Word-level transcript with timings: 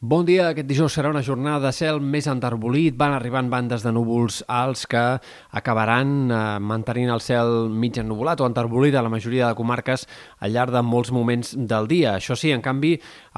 Bon 0.00 0.22
dia, 0.22 0.52
aquest 0.52 0.68
dijous 0.70 0.94
serà 0.94 1.08
una 1.10 1.24
jornada 1.26 1.58
de 1.58 1.72
cel 1.74 1.96
més 1.98 2.28
enterbolit, 2.30 2.94
van 2.94 3.16
arribant 3.16 3.48
bandes 3.50 3.82
de 3.82 3.90
núvols 3.90 4.44
alts 4.46 4.84
que 4.86 5.00
acabaran 5.58 6.12
eh, 6.30 6.36
mantenint 6.62 7.10
el 7.10 7.18
cel 7.18 7.66
mig 7.66 7.98
ennuvolat 7.98 8.38
o 8.38 8.46
enterbolit 8.46 8.94
a 8.94 9.02
la 9.02 9.10
majoria 9.10 9.48
de 9.48 9.58
comarques 9.58 10.06
al 10.38 10.54
llarg 10.54 10.70
de 10.70 10.84
molts 10.86 11.10
moments 11.10 11.50
del 11.58 11.90
dia. 11.90 12.12
Això 12.14 12.38
sí, 12.38 12.52
en 12.54 12.62
canvi, 12.62 12.92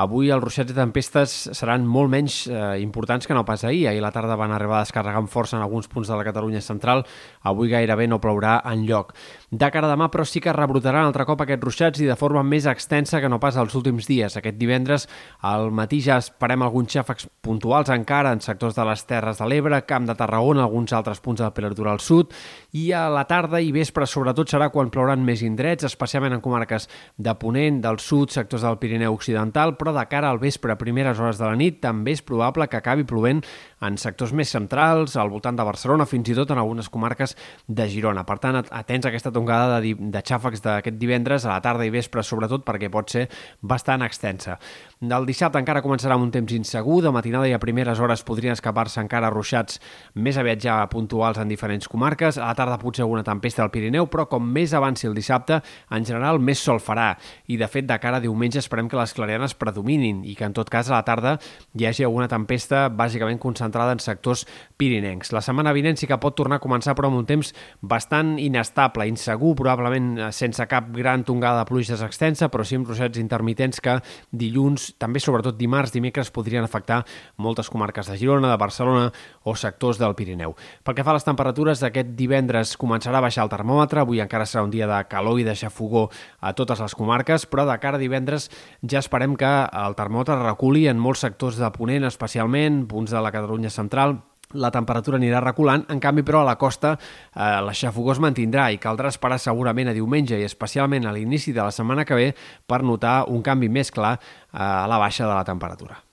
avui 0.04 0.28
els 0.28 0.44
ruixats 0.44 0.74
i 0.74 0.76
tempestes 0.76 1.38
seran 1.56 1.88
molt 1.88 2.12
menys 2.12 2.42
eh, 2.50 2.76
importants 2.84 3.24
que 3.24 3.32
no 3.32 3.46
pas 3.48 3.64
ahir. 3.64 3.86
Ahir 3.88 4.04
la 4.04 4.12
tarda 4.12 4.36
van 4.36 4.52
arribar 4.52 4.82
a 4.82 4.84
descarregar 4.84 5.24
amb 5.24 5.32
força 5.32 5.56
en 5.56 5.64
alguns 5.64 5.88
punts 5.88 6.12
de 6.12 6.20
la 6.20 6.28
Catalunya 6.28 6.60
central, 6.60 7.06
avui 7.40 7.72
gairebé 7.72 8.04
no 8.04 8.20
plourà 8.20 8.58
en 8.68 8.84
lloc. 8.84 9.16
De 9.50 9.70
cara 9.70 9.88
a 9.88 9.92
demà, 9.92 10.08
però, 10.10 10.24
sí 10.24 10.40
que 10.40 10.52
rebrotaran 10.54 11.08
altre 11.08 11.26
cop 11.26 11.40
aquests 11.42 11.64
ruixats 11.64 12.00
i 12.00 12.08
de 12.08 12.16
forma 12.16 12.42
més 12.46 12.66
extensa 12.70 13.20
que 13.20 13.28
no 13.28 13.40
pas 13.42 13.56
els 13.60 13.74
últims 13.74 14.06
dies. 14.06 14.36
Aquest 14.38 14.58
divendres 14.58 15.08
al 15.46 15.70
matí 15.74 16.00
ja 16.00 16.18
es 16.18 16.30
Esperem 16.40 16.62
alguns 16.64 16.94
xàfecs 16.94 17.26
puntuals 17.44 17.90
encara 17.92 18.30
en 18.32 18.40
sectors 18.40 18.76
de 18.76 18.84
les 18.88 19.02
Terres 19.04 19.40
de 19.42 19.46
l'Ebre, 19.50 19.82
Camp 19.84 20.06
de 20.08 20.14
Tarragona, 20.16 20.62
alguns 20.62 20.94
altres 20.96 21.18
punts 21.20 21.40
de 21.40 21.44
la 21.44 21.52
prelitoral 21.52 21.98
sud, 22.00 22.30
i 22.72 22.86
a 22.96 23.02
la 23.12 23.26
tarda 23.28 23.58
i 23.60 23.72
vespre 23.74 24.06
sobretot 24.08 24.48
serà 24.48 24.70
quan 24.72 24.88
plouran 24.94 25.20
més 25.26 25.42
indrets, 25.44 25.84
especialment 25.84 26.36
en 26.36 26.40
comarques 26.40 26.86
de 27.18 27.34
Ponent, 27.36 27.82
del 27.84 27.98
sud, 28.00 28.30
sectors 28.32 28.64
del 28.64 28.78
Pirineu 28.80 29.18
Occidental, 29.18 29.74
però 29.76 29.92
de 29.96 30.06
cara 30.08 30.30
al 30.30 30.40
vespre, 30.40 30.78
primeres 30.80 31.20
hores 31.20 31.42
de 31.42 31.44
la 31.44 31.58
nit, 31.58 31.80
també 31.82 32.14
és 32.16 32.24
probable 32.24 32.68
que 32.70 32.78
acabi 32.78 33.04
plovent 33.04 33.42
en 33.84 33.98
sectors 34.00 34.32
més 34.32 34.54
centrals, 34.54 35.18
al 35.20 35.32
voltant 35.34 35.58
de 35.58 35.66
Barcelona, 35.66 36.08
fins 36.08 36.30
i 36.30 36.38
tot 36.38 36.54
en 36.54 36.62
algunes 36.62 36.88
comarques 36.88 37.36
de 37.66 37.88
Girona. 37.90 38.24
Per 38.24 38.38
tant, 38.40 38.62
atents 38.62 39.04
a 39.04 39.12
aquesta 39.12 39.34
tongada 39.40 39.80
de, 39.80 39.94
de 39.96 40.20
xàfecs 40.20 40.62
d'aquest 40.64 41.00
divendres 41.00 41.46
a 41.46 41.54
la 41.54 41.64
tarda 41.64 41.86
i 41.88 41.92
vespre, 41.92 42.22
sobretot 42.26 42.64
perquè 42.66 42.90
pot 42.92 43.08
ser 43.10 43.26
bastant 43.60 44.04
extensa. 44.04 44.58
Del 45.00 45.24
dissabte 45.24 45.56
encara 45.56 45.80
començarà 45.80 46.18
un 46.20 46.28
temps 46.30 46.52
insegur, 46.52 47.00
de 47.00 47.12
matinada 47.14 47.48
i 47.48 47.54
a 47.56 47.60
primeres 47.62 48.00
hores 48.00 48.20
podrien 48.26 48.52
escapar-se 48.52 49.00
encara 49.00 49.30
ruixats 49.32 49.78
més 50.14 50.36
aviat 50.36 50.60
ja 50.60 50.74
puntuals 50.92 51.40
en 51.40 51.48
diferents 51.48 51.88
comarques, 51.88 52.36
a 52.36 52.50
la 52.50 52.56
tarda 52.58 52.76
potser 52.80 53.06
alguna 53.06 53.24
tempesta 53.24 53.64
al 53.64 53.70
Pirineu, 53.72 54.10
però 54.12 54.26
com 54.28 54.44
més 54.44 54.74
avanci 54.76 55.08
el 55.08 55.16
dissabte, 55.16 55.62
en 55.90 56.04
general 56.04 56.40
més 56.44 56.60
sol 56.60 56.82
farà, 56.84 57.14
i 57.48 57.56
de 57.56 57.68
fet 57.70 57.88
de 57.88 57.96
cara 58.02 58.20
a 58.20 58.24
diumenge 58.24 58.60
esperem 58.60 58.90
que 58.90 58.98
les 59.00 59.14
clarianes 59.16 59.56
predominin 59.56 60.20
i 60.28 60.36
que 60.36 60.44
en 60.44 60.56
tot 60.56 60.68
cas 60.68 60.90
a 60.90 60.98
la 60.98 61.06
tarda 61.08 61.38
hi 61.72 61.86
hagi 61.88 62.04
alguna 62.04 62.28
tempesta 62.28 62.88
bàsicament 62.92 63.40
concentrada 63.40 63.96
en 63.96 64.04
sectors 64.04 64.44
pirinencs. 64.76 65.32
La 65.32 65.40
setmana 65.40 65.72
vinent 65.72 65.96
sí 65.96 66.10
que 66.10 66.20
pot 66.20 66.36
tornar 66.36 66.60
a 66.60 66.64
començar 66.64 66.92
però 66.98 67.08
amb 67.08 67.22
un 67.22 67.28
temps 67.28 67.54
bastant 67.80 68.36
inestable, 68.36 69.08
insegur, 69.08 69.29
probablement 69.38 70.30
sense 70.32 70.64
cap 70.66 70.88
gran 70.94 71.24
tongada 71.24 71.60
de 71.60 71.68
pluges 71.68 72.02
extensa, 72.02 72.48
però 72.50 72.64
sí 72.64 72.78
amb 72.78 72.88
ruixats 72.88 73.20
intermitents 73.20 73.80
que 73.80 73.98
dilluns 74.30 74.94
també 74.98 75.20
sobretot 75.20 75.58
dimarts, 75.58 75.92
dimecres, 75.92 76.30
podrien 76.30 76.64
afectar 76.64 77.04
moltes 77.36 77.70
comarques 77.70 78.08
de 78.10 78.16
Girona, 78.18 78.50
de 78.50 78.56
Barcelona 78.60 79.10
o 79.44 79.54
sectors 79.56 79.98
del 80.00 80.14
Pirineu. 80.14 80.56
Pel 80.82 80.96
que 80.96 81.04
fa 81.04 81.12
a 81.12 81.18
les 81.18 81.26
temperatures, 81.26 81.82
aquest 81.82 82.14
divendres 82.18 82.76
començarà 82.80 83.20
a 83.20 83.26
baixar 83.26 83.44
el 83.44 83.52
termòmetre, 83.52 84.00
avui 84.00 84.22
encara 84.24 84.48
serà 84.48 84.64
un 84.64 84.72
dia 84.72 84.88
de 84.90 85.02
calor 85.10 85.40
i 85.40 85.44
de 85.46 85.54
xafogó 85.54 86.08
a 86.40 86.54
totes 86.54 86.80
les 86.80 86.96
comarques, 86.96 87.46
però 87.46 87.66
de 87.68 87.78
cara 87.82 88.00
a 88.00 88.02
divendres 88.02 88.50
ja 88.82 89.02
esperem 89.02 89.36
que 89.36 89.52
el 89.84 89.96
termòmetre 89.98 90.40
reculi 90.42 90.88
en 90.88 90.98
molts 90.98 91.26
sectors 91.26 91.60
de 91.60 91.70
Ponent, 91.74 92.08
especialment, 92.08 92.86
punts 92.88 93.12
de 93.12 93.20
la 93.20 93.32
Catalunya 93.34 93.70
central, 93.70 94.18
la 94.52 94.70
temperatura 94.74 95.18
anirà 95.20 95.40
reculant, 95.44 95.84
en 95.88 96.00
canvi 96.02 96.24
però 96.26 96.42
a 96.42 96.48
la 96.48 96.56
costa 96.58 96.96
eh, 96.96 97.60
l'aixafogó 97.66 98.14
es 98.14 98.22
mantindrà 98.22 98.70
i 98.74 98.80
caldrà 98.82 99.12
esperar 99.12 99.38
segurament 99.38 99.90
a 99.90 99.96
diumenge 99.96 100.38
i 100.38 100.46
especialment 100.46 101.06
a 101.06 101.14
l'inici 101.14 101.54
de 101.54 101.62
la 101.62 101.70
setmana 101.74 102.04
que 102.04 102.18
ve 102.18 102.28
per 102.66 102.82
notar 102.82 103.24
un 103.30 103.42
canvi 103.46 103.70
més 103.70 103.94
clar 103.94 104.16
eh, 104.18 104.58
a 104.58 104.86
la 104.90 104.98
baixa 104.98 105.26
de 105.26 105.34
la 105.34 105.44
temperatura. 105.44 106.09